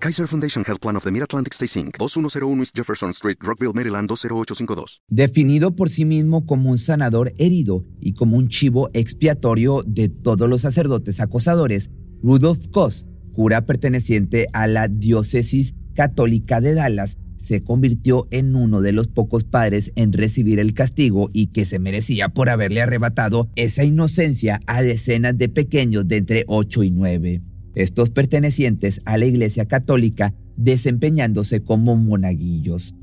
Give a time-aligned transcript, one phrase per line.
[0.00, 4.08] Kaiser Foundation Health Plan of the Mid-Atlantic Stay Inc., 2101 East Jefferson Street, Rockville, Maryland
[4.08, 5.02] 20852.
[5.08, 10.48] Definido por sí mismo como un sanador herido y como un chivo expiatorio de todos
[10.48, 11.90] los sacerdotes acosadores,
[12.22, 18.92] Rudolf Koss, cura perteneciente a la diócesis católica de Dallas, se convirtió en uno de
[18.92, 23.82] los pocos padres en recibir el castigo y que se merecía por haberle arrebatado esa
[23.82, 27.42] inocencia a decenas de pequeños de entre 8 y 9
[27.82, 32.94] estos pertenecientes a la Iglesia Católica desempeñándose como monaguillos.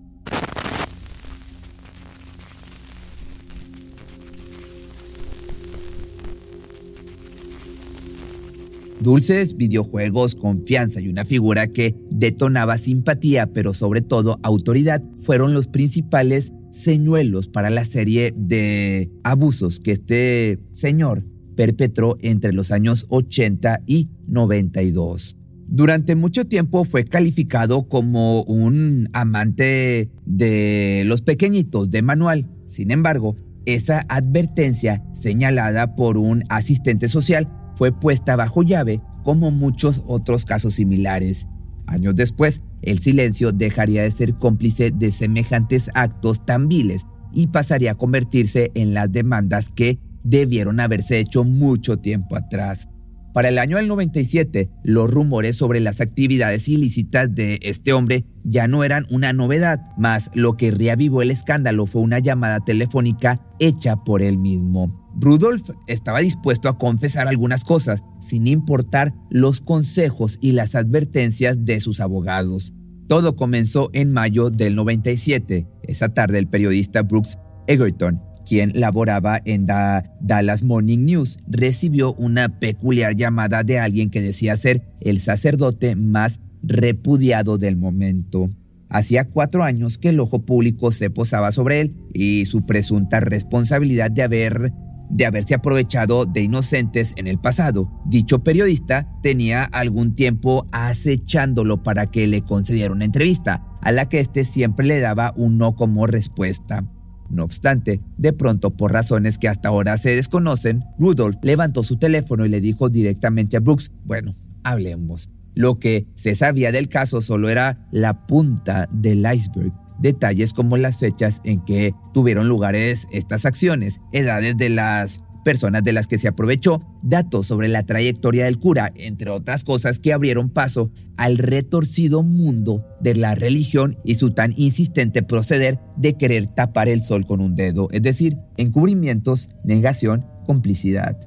[8.99, 15.67] Dulces, videojuegos, confianza y una figura que detonaba simpatía, pero sobre todo autoridad, fueron los
[15.67, 21.23] principales señuelos para la serie de abusos que este señor
[21.55, 25.37] perpetró entre los años 80 y 92.
[25.67, 32.47] Durante mucho tiempo fue calificado como un amante de los pequeñitos de manual.
[32.67, 40.03] Sin embargo, esa advertencia señalada por un asistente social fue puesta bajo llave como muchos
[40.05, 41.47] otros casos similares.
[41.87, 47.91] Años después, el silencio dejaría de ser cómplice de semejantes actos tan viles y pasaría
[47.91, 52.89] a convertirse en las demandas que debieron haberse hecho mucho tiempo atrás.
[53.35, 58.67] Para el año del 97, los rumores sobre las actividades ilícitas de este hombre ya
[58.69, 63.97] no eran una novedad, mas lo que reavivó el escándalo fue una llamada telefónica hecha
[64.05, 65.03] por él mismo.
[65.19, 71.81] Rudolf estaba dispuesto a confesar algunas cosas, sin importar los consejos y las advertencias de
[71.81, 72.73] sus abogados.
[73.07, 75.67] Todo comenzó en mayo del 97.
[75.83, 77.37] Esa tarde el periodista Brooks
[77.67, 84.21] Egerton quien laboraba en la Dallas Morning News, recibió una peculiar llamada de alguien que
[84.21, 88.49] decía ser el sacerdote más repudiado del momento.
[88.89, 94.11] Hacía cuatro años que el ojo público se posaba sobre él y su presunta responsabilidad
[94.11, 94.71] de haber
[95.09, 97.91] de haberse aprovechado de inocentes en el pasado.
[98.05, 104.19] Dicho periodista tenía algún tiempo acechándolo para que le concediera una entrevista, a la que
[104.19, 106.83] éste siempre le daba un no como respuesta.
[107.29, 112.45] No obstante, de pronto, por razones que hasta ahora se desconocen, Rudolph levantó su teléfono
[112.45, 114.31] y le dijo directamente a Brooks, bueno,
[114.63, 115.29] hablemos.
[115.55, 119.73] Lo que se sabía del caso solo era la punta del iceberg.
[119.99, 125.93] Detalles como las fechas en que tuvieron lugares estas acciones, edades de las personas de
[125.93, 130.49] las que se aprovechó, datos sobre la trayectoria del cura, entre otras cosas que abrieron
[130.49, 136.89] paso al retorcido mundo de la religión y su tan insistente proceder de querer tapar
[136.89, 141.17] el sol con un dedo, es decir, encubrimientos, negación, complicidad.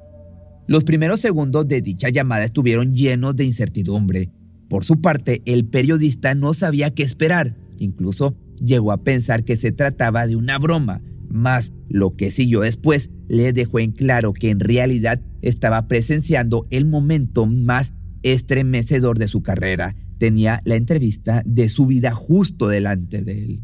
[0.67, 4.29] Los primeros segundos de dicha llamada estuvieron llenos de incertidumbre.
[4.67, 9.71] Por su parte, el periodista no sabía qué esperar, incluso llegó a pensar que se
[9.71, 14.59] trataba de una broma, más lo que siguió después le dejó en claro que en
[14.59, 19.95] realidad estaba presenciando el momento más estremecedor de su carrera.
[20.17, 23.63] Tenía la entrevista de su vida justo delante de él.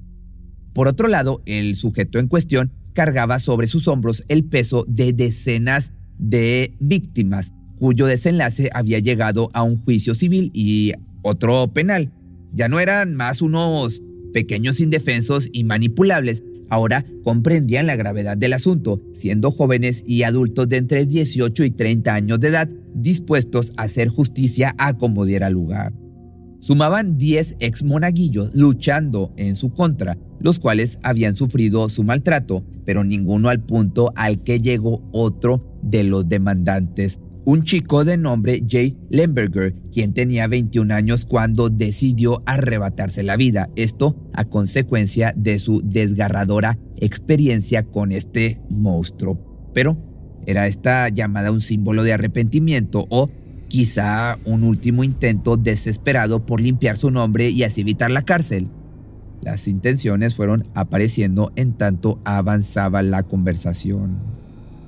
[0.73, 5.91] Por otro lado, el sujeto en cuestión cargaba sobre sus hombros el peso de decenas
[6.17, 12.11] de víctimas cuyo desenlace había llegado a un juicio civil y otro penal.
[12.51, 14.01] Ya no eran más unos
[14.33, 20.77] pequeños indefensos y manipulables, Ahora comprendían la gravedad del asunto, siendo jóvenes y adultos de
[20.77, 25.93] entre 18 y 30 años de edad dispuestos a hacer justicia a como diera lugar.
[26.59, 33.03] Sumaban 10 ex monaguillos luchando en su contra, los cuales habían sufrido su maltrato, pero
[33.03, 38.97] ninguno al punto al que llegó otro de los demandantes, un chico de nombre Jay
[39.09, 45.81] Lemberger, quien tenía 21 años cuando decidió arrebatarse la vida, esto a consecuencia de su
[45.83, 49.71] desgarradora experiencia con este monstruo.
[49.73, 49.97] Pero,
[50.47, 53.29] ¿era esta llamada un símbolo de arrepentimiento o
[53.67, 58.69] quizá un último intento desesperado por limpiar su nombre y así evitar la cárcel?
[59.43, 64.44] Las intenciones fueron apareciendo en tanto avanzaba la conversación.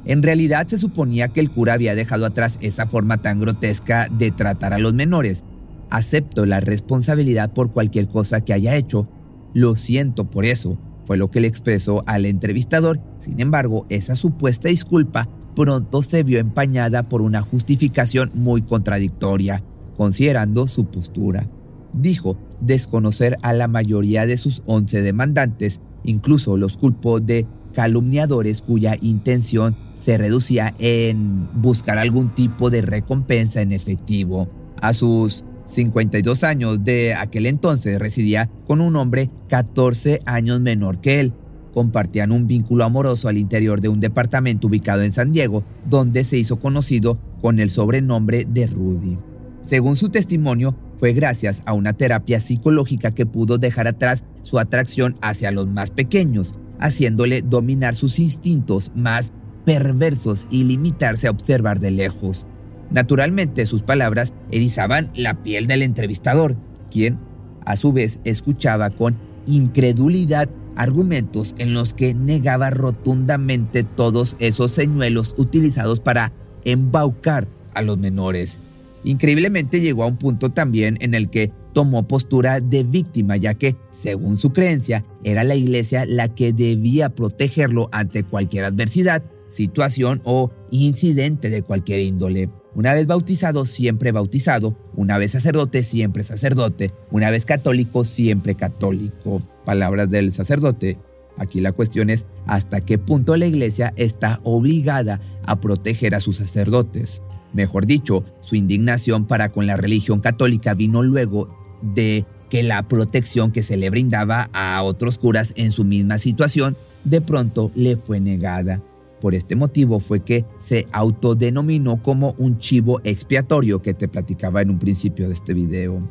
[0.07, 4.31] En realidad se suponía que el cura había dejado atrás esa forma tan grotesca de
[4.31, 5.44] tratar a los menores.
[5.89, 9.09] Acepto la responsabilidad por cualquier cosa que haya hecho.
[9.54, 10.77] Lo siento por eso.
[11.06, 13.00] fue lo que le expresó al entrevistador.
[13.19, 19.63] Sin embargo, esa supuesta disculpa pronto se vio empañada por una justificación muy contradictoria,
[19.95, 21.50] considerando su postura.
[21.94, 28.98] Dijo desconocer a la mayoría de sus 11 demandantes, incluso los culpó de calumniadores cuya
[29.02, 34.48] intención se reducía en buscar algún tipo de recompensa en efectivo.
[34.80, 41.19] A sus 52 años de aquel entonces residía con un hombre 14 años menor que
[41.19, 41.34] él.
[41.74, 46.38] Compartían un vínculo amoroso al interior de un departamento ubicado en San Diego, donde se
[46.38, 49.18] hizo conocido con el sobrenombre de Rudy.
[49.62, 55.16] Según su testimonio, fue gracias a una terapia psicológica que pudo dejar atrás su atracción
[55.22, 59.31] hacia los más pequeños, haciéndole dominar sus instintos más
[59.65, 62.45] perversos y limitarse a observar de lejos.
[62.89, 66.56] Naturalmente, sus palabras erizaban la piel del entrevistador,
[66.89, 67.19] quien,
[67.65, 75.33] a su vez, escuchaba con incredulidad argumentos en los que negaba rotundamente todos esos señuelos
[75.38, 76.31] utilizados para
[76.63, 78.59] embaucar a los menores.
[79.03, 83.75] Increíblemente llegó a un punto también en el que tomó postura de víctima, ya que,
[83.91, 90.50] según su creencia, era la iglesia la que debía protegerlo ante cualquier adversidad, situación o
[90.71, 92.50] incidente de cualquier índole.
[92.74, 94.75] Una vez bautizado, siempre bautizado.
[94.95, 96.89] Una vez sacerdote, siempre sacerdote.
[97.12, 99.39] Una vez católico, siempre católico.
[99.63, 100.97] Palabras del sacerdote.
[101.38, 106.38] Aquí la cuestión es hasta qué punto la iglesia está obligada a proteger a sus
[106.38, 107.21] sacerdotes.
[107.53, 113.51] Mejor dicho, su indignación para con la religión católica vino luego de que la protección
[113.51, 118.19] que se le brindaba a otros curas en su misma situación de pronto le fue
[118.19, 118.81] negada.
[119.21, 124.69] Por este motivo fue que se autodenominó como un chivo expiatorio que te platicaba en
[124.69, 126.07] un principio de este video.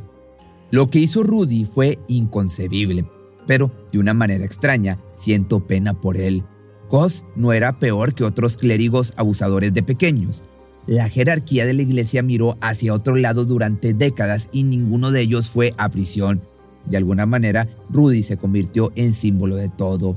[0.71, 3.07] Lo que hizo Rudy fue inconcebible,
[3.47, 6.43] pero de una manera extraña siento pena por él.
[6.89, 10.43] Cos no era peor que otros clérigos abusadores de pequeños.
[10.87, 15.49] La jerarquía de la iglesia miró hacia otro lado durante décadas y ninguno de ellos
[15.49, 16.43] fue a prisión.
[16.85, 20.17] De alguna manera, Rudy se convirtió en símbolo de todo.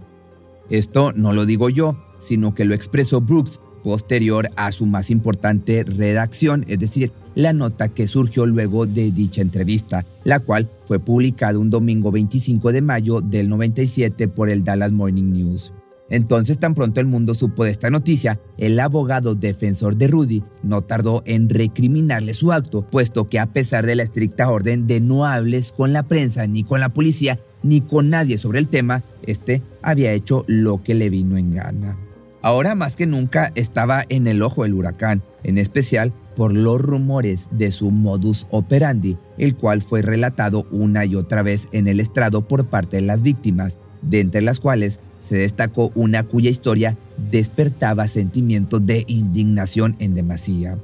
[0.69, 5.83] Esto no lo digo yo, sino que lo expresó Brooks posterior a su más importante
[5.83, 11.57] redacción, es decir, la nota que surgió luego de dicha entrevista, la cual fue publicada
[11.57, 15.73] un domingo 25 de mayo del 97 por el Dallas Morning News.
[16.09, 20.81] Entonces, tan pronto el mundo supo de esta noticia, el abogado defensor de Rudy no
[20.81, 25.25] tardó en recriminarle su acto, puesto que a pesar de la estricta orden de no
[25.25, 29.61] hables con la prensa ni con la policía, ni con nadie sobre el tema, este
[29.81, 31.97] había hecho lo que le vino en gana.
[32.41, 37.49] Ahora más que nunca estaba en el ojo del huracán, en especial por los rumores
[37.51, 42.47] de su modus operandi, el cual fue relatado una y otra vez en el estrado
[42.47, 46.97] por parte de las víctimas, de entre las cuales se destacó una cuya historia
[47.31, 50.77] despertaba sentimientos de indignación en demasía.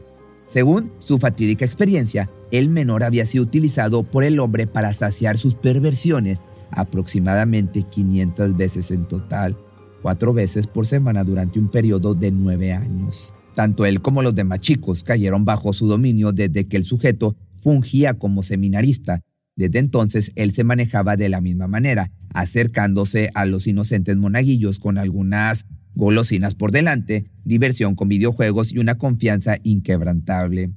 [0.47, 5.55] Según su fatídica experiencia, el menor había sido utilizado por el hombre para saciar sus
[5.55, 6.39] perversiones
[6.71, 9.57] aproximadamente 500 veces en total,
[10.01, 13.33] cuatro veces por semana durante un periodo de nueve años.
[13.55, 18.13] Tanto él como los demás chicos cayeron bajo su dominio desde que el sujeto fungía
[18.13, 19.21] como seminarista.
[19.55, 24.97] Desde entonces él se manejaba de la misma manera, acercándose a los inocentes monaguillos con
[24.97, 25.65] algunas
[25.95, 30.73] golosinas por delante, diversión con videojuegos y una confianza inquebrantable.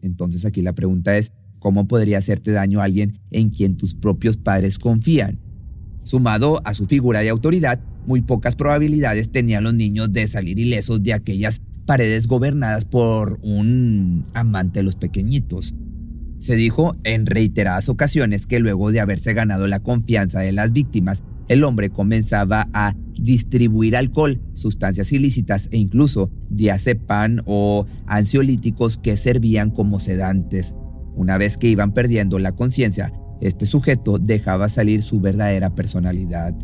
[0.00, 4.78] Entonces aquí la pregunta es, ¿cómo podría hacerte daño alguien en quien tus propios padres
[4.78, 5.40] confían?
[6.04, 11.02] Sumado a su figura de autoridad, muy pocas probabilidades tenían los niños de salir ilesos
[11.02, 15.74] de aquellas paredes gobernadas por un amante de los pequeñitos.
[16.38, 21.22] Se dijo en reiteradas ocasiones que luego de haberse ganado la confianza de las víctimas,
[21.48, 29.70] el hombre comenzaba a distribuir alcohol, sustancias ilícitas e incluso diazepam o ansiolíticos que servían
[29.70, 30.74] como sedantes.
[31.16, 36.54] Una vez que iban perdiendo la conciencia, este sujeto dejaba salir su verdadera personalidad.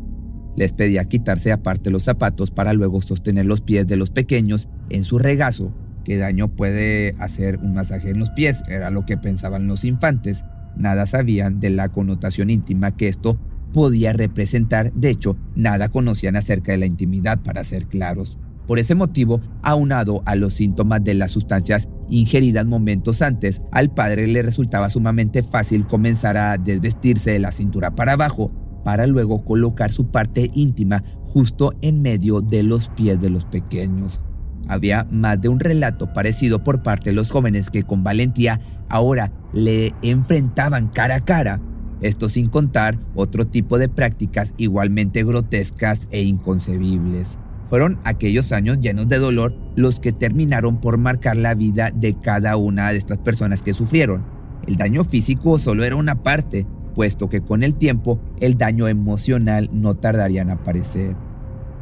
[0.57, 5.02] Les pedía quitarse aparte los zapatos para luego sostener los pies de los pequeños en
[5.02, 5.73] su regazo.
[6.04, 8.62] ¿Qué daño puede hacer un masaje en los pies?
[8.68, 10.44] Era lo que pensaban los infantes.
[10.76, 13.38] Nada sabían de la connotación íntima que esto
[13.73, 14.92] podía representar.
[14.92, 18.38] De hecho, nada conocían acerca de la intimidad, para ser claros.
[18.66, 24.26] Por ese motivo, aunado a los síntomas de las sustancias ingeridas momentos antes, al padre
[24.26, 28.52] le resultaba sumamente fácil comenzar a desvestirse de la cintura para abajo
[28.84, 34.20] para luego colocar su parte íntima justo en medio de los pies de los pequeños.
[34.68, 39.33] Había más de un relato parecido por parte de los jóvenes que con valentía ahora
[39.52, 41.61] le enfrentaban cara a cara.
[42.00, 47.38] esto sin contar otro tipo de prácticas igualmente grotescas e inconcebibles.
[47.68, 52.56] Fueron aquellos años llenos de dolor los que terminaron por marcar la vida de cada
[52.56, 54.25] una de estas personas que sufrieron.
[54.66, 59.71] El daño físico solo era una parte, puesto que con el tiempo el daño emocional
[59.73, 61.16] no tardaría en aparecer.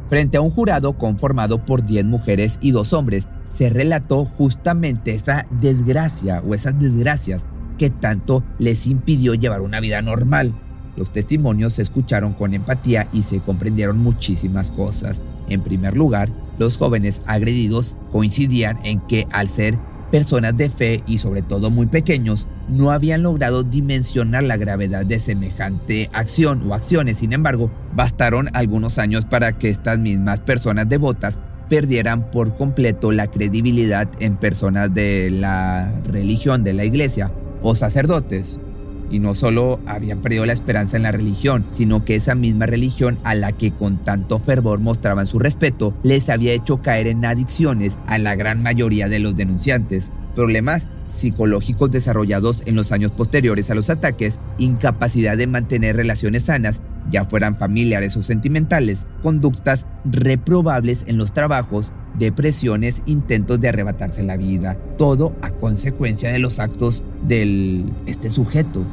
[0.07, 5.45] Frente a un jurado conformado por 10 mujeres y 2 hombres, se relató justamente esa
[5.61, 7.45] desgracia o esas desgracias
[7.77, 10.53] que tanto les impidió llevar una vida normal.
[10.95, 15.21] Los testimonios se escucharon con empatía y se comprendieron muchísimas cosas.
[15.49, 19.75] En primer lugar, los jóvenes agredidos coincidían en que al ser
[20.11, 25.19] personas de fe y sobre todo muy pequeños, no habían logrado dimensionar la gravedad de
[25.19, 27.17] semejante acción o acciones.
[27.17, 31.39] Sin embargo, bastaron algunos años para que estas mismas personas devotas
[31.69, 38.59] perdieran por completo la credibilidad en personas de la religión, de la iglesia o sacerdotes.
[39.09, 43.19] Y no solo habían perdido la esperanza en la religión, sino que esa misma religión
[43.23, 47.97] a la que con tanto fervor mostraban su respeto, les había hecho caer en adicciones
[48.07, 50.11] a la gran mayoría de los denunciantes.
[50.35, 56.81] Problemas psicológicos desarrollados en los años posteriores a los ataques, incapacidad de mantener relaciones sanas,
[57.09, 64.37] ya fueran familiares o sentimentales, conductas reprobables en los trabajos, depresiones, intentos de arrebatarse la
[64.37, 68.83] vida, todo a consecuencia de los actos de este sujeto.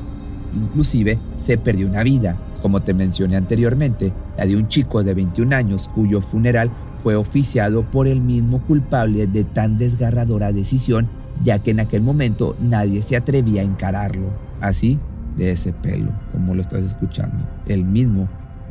[0.54, 5.54] Inclusive se perdió una vida, como te mencioné anteriormente, la de un chico de 21
[5.54, 11.08] años cuyo funeral fue oficiado por el mismo culpable de tan desgarradora decisión
[11.42, 14.28] ya que en aquel momento nadie se atrevía a encararlo.
[14.60, 14.98] Así,
[15.36, 17.44] de ese pelo, como lo estás escuchando.
[17.66, 18.28] Él mismo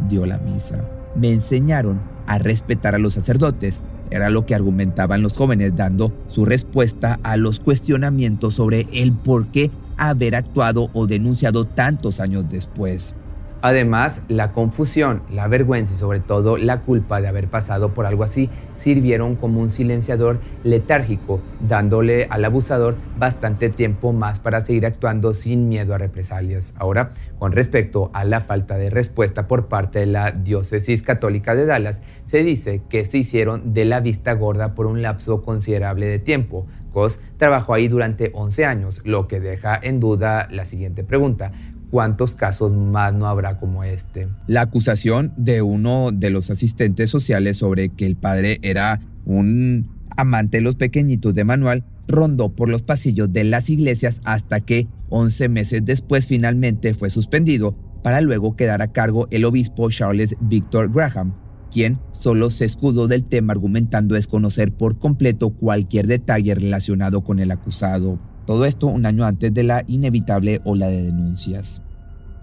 [0.07, 0.85] dio la misa.
[1.15, 3.79] Me enseñaron a respetar a los sacerdotes.
[4.11, 9.47] Era lo que argumentaban los jóvenes dando su respuesta a los cuestionamientos sobre el por
[9.47, 13.15] qué haber actuado o denunciado tantos años después.
[13.61, 18.23] Además, la confusión, la vergüenza y sobre todo la culpa de haber pasado por algo
[18.23, 25.33] así sirvieron como un silenciador letárgico, dándole al abusador bastante tiempo más para seguir actuando
[25.33, 26.73] sin miedo a represalias.
[26.77, 31.65] Ahora, con respecto a la falta de respuesta por parte de la diócesis católica de
[31.65, 36.19] Dallas, se dice que se hicieron de la vista gorda por un lapso considerable de
[36.19, 36.65] tiempo.
[36.93, 41.51] Cos trabajó ahí durante 11 años, lo que deja en duda la siguiente pregunta.
[41.91, 44.27] ¿Cuántos casos más no habrá como este?
[44.47, 50.57] La acusación de uno de los asistentes sociales sobre que el padre era un amante
[50.57, 55.49] de los pequeñitos de Manuel rondó por los pasillos de las iglesias hasta que 11
[55.49, 61.33] meses después finalmente fue suspendido para luego quedar a cargo el obispo Charles Victor Graham,
[61.71, 67.51] quien solo se escudó del tema argumentando desconocer por completo cualquier detalle relacionado con el
[67.51, 68.19] acusado.
[68.49, 71.83] Todo esto un año antes de la inevitable ola de denuncias.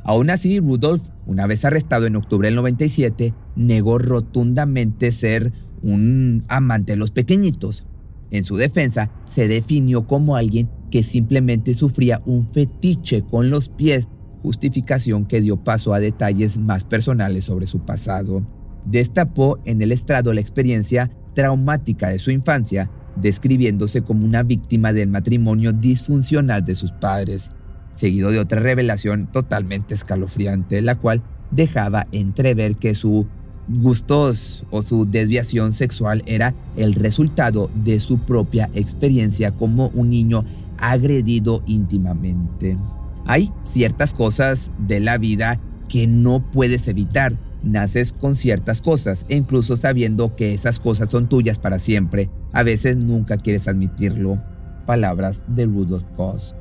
[0.05, 6.93] Aún así, Rudolf, una vez arrestado en octubre del 97, negó rotundamente ser un amante
[6.93, 7.89] de los pequeñitos.
[8.31, 14.09] En su defensa, se definió como alguien que simplemente sufría un fetiche con los pies,
[14.45, 18.47] justificación que dio paso a detalles más personales sobre su pasado.
[18.85, 25.09] Destapó en el estrado la experiencia traumática de su infancia describiéndose como una víctima del
[25.09, 27.51] matrimonio disfuncional de sus padres,
[27.91, 33.27] seguido de otra revelación totalmente escalofriante, la cual dejaba entrever que su
[33.69, 40.45] gustos o su desviación sexual era el resultado de su propia experiencia como un niño
[40.79, 42.79] agredido íntimamente.
[43.27, 49.37] Hay ciertas cosas de la vida que no puedes evitar, naces con ciertas cosas e
[49.37, 54.41] incluso sabiendo que esas cosas son tuyas para siempre, a veces nunca quieres admitirlo.
[54.87, 56.55] Palabras de Rudolf Koss.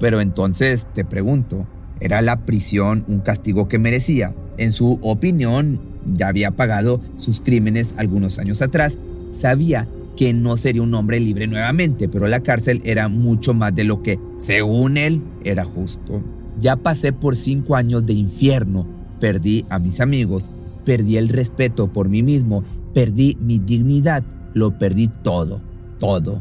[0.00, 1.66] Pero entonces te pregunto,
[2.00, 4.34] ¿era la prisión un castigo que merecía?
[4.58, 5.80] En su opinión,
[6.12, 8.98] ya había pagado sus crímenes algunos años atrás,
[9.30, 13.84] sabía que no sería un hombre libre nuevamente, pero la cárcel era mucho más de
[13.84, 16.22] lo que, según él, era justo.
[16.58, 18.86] Ya pasé por cinco años de infierno,
[19.22, 20.50] Perdí a mis amigos,
[20.84, 25.60] perdí el respeto por mí mismo, perdí mi dignidad, lo perdí todo,
[26.00, 26.40] todo.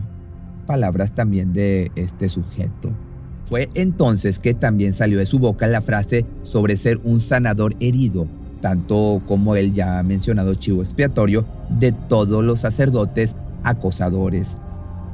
[0.65, 2.89] Palabras también de este sujeto.
[3.43, 8.27] Fue entonces que también salió de su boca la frase sobre ser un sanador herido,
[8.61, 14.57] tanto como el ya mencionado chivo expiatorio de todos los sacerdotes acosadores.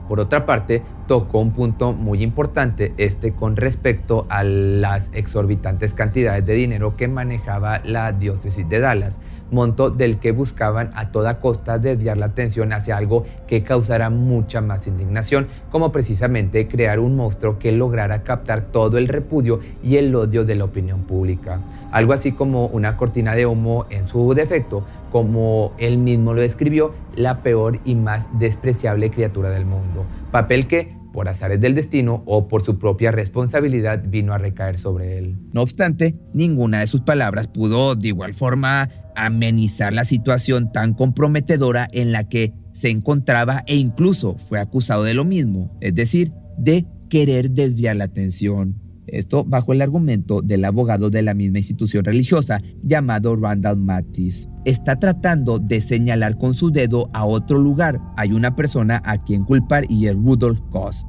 [0.07, 6.45] Por otra parte, tocó un punto muy importante, este con respecto a las exorbitantes cantidades
[6.45, 9.17] de dinero que manejaba la diócesis de Dallas.
[9.49, 14.59] monto del que buscaban a toda costa desviar la atención hacia algo que causara mucha
[14.59, 20.13] más indignación, como precisamente crear un monstruo que lograra captar todo el repudio y el
[20.13, 21.61] odio de la opinión pública.
[21.91, 26.93] Algo así como una cortina de humo en su defecto, como él mismo lo describió,
[27.15, 30.05] la peor y más despreciable criatura del mundo.
[30.31, 35.17] Papel que por azares del destino o por su propia responsabilidad vino a recaer sobre
[35.17, 35.35] él.
[35.51, 41.87] No obstante, ninguna de sus palabras pudo de igual forma amenizar la situación tan comprometedora
[41.91, 46.85] en la que se encontraba e incluso fue acusado de lo mismo, es decir, de
[47.09, 48.79] querer desviar la atención.
[49.07, 54.47] Esto bajo el argumento del abogado de la misma institución religiosa llamado Randall Mattis.
[54.65, 58.01] Está tratando de señalar con su dedo a otro lugar.
[58.17, 61.05] Hay una persona a quien culpar y es Rudolf Koss.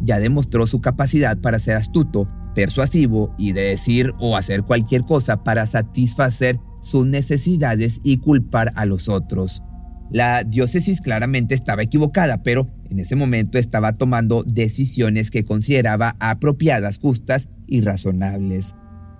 [0.00, 5.44] Ya demostró su capacidad para ser astuto, persuasivo y de decir o hacer cualquier cosa
[5.44, 9.62] para satisfacer sus necesidades y culpar a los otros.
[10.12, 16.98] La diócesis claramente estaba equivocada, pero en ese momento estaba tomando decisiones que consideraba apropiadas,
[16.98, 18.74] justas y razonables.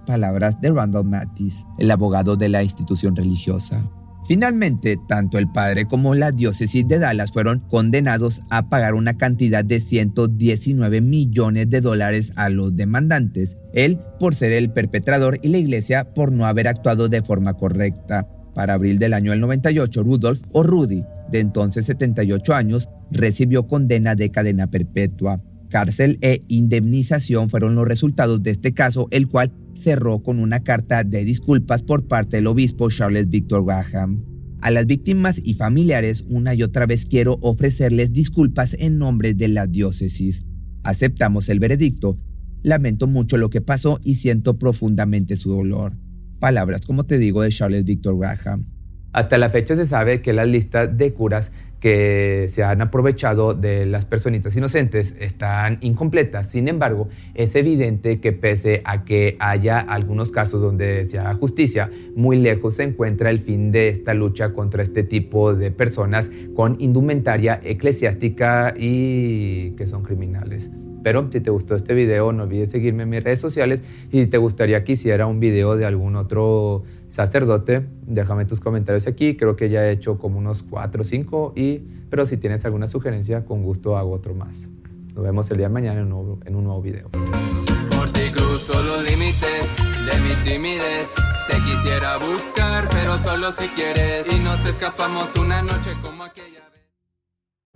[0.06, 3.82] Palabras de Randall Mattis, el abogado de la institución religiosa.
[4.24, 9.64] Finalmente, tanto el padre como la diócesis de Dallas fueron condenados a pagar una cantidad
[9.64, 15.58] de 119 millones de dólares a los demandantes, él por ser el perpetrador y la
[15.58, 18.28] iglesia por no haber actuado de forma correcta.
[18.54, 24.14] Para abril del año del 98, Rudolf o Rudy, de entonces 78 años, recibió condena
[24.14, 25.42] de cadena perpetua.
[25.70, 31.02] Cárcel e indemnización fueron los resultados de este caso, el cual cerró con una carta
[31.02, 34.22] de disculpas por parte del obispo Charles Victor Graham.
[34.60, 39.48] A las víctimas y familiares una y otra vez quiero ofrecerles disculpas en nombre de
[39.48, 40.44] la diócesis.
[40.84, 42.18] Aceptamos el veredicto.
[42.62, 46.01] Lamento mucho lo que pasó y siento profundamente su dolor
[46.42, 48.66] palabras, como te digo, de Charles Victor Graham.
[49.12, 53.86] Hasta la fecha se sabe que las listas de curas que se han aprovechado de
[53.86, 56.48] las personitas inocentes están incompletas.
[56.50, 61.92] Sin embargo, es evidente que pese a que haya algunos casos donde se haga justicia,
[62.16, 66.76] muy lejos se encuentra el fin de esta lucha contra este tipo de personas con
[66.80, 70.70] indumentaria eclesiástica y que son criminales.
[71.02, 74.26] Pero si te gustó este video, no olvides seguirme en mis redes sociales y si
[74.26, 79.36] te gustaría que hiciera un video de algún otro sacerdote, déjame tus comentarios aquí.
[79.36, 82.86] Creo que ya he hecho como unos 4 o 5, y, pero si tienes alguna
[82.86, 84.68] sugerencia, con gusto hago otro más.
[85.14, 87.10] Nos vemos el día de mañana en un nuevo, en un nuevo video.
[87.10, 91.14] Por ti cruzo los límites de mi timidez.
[91.48, 94.32] Te quisiera buscar, pero solo si quieres.
[94.32, 96.51] Y nos escapamos una noche como aquella.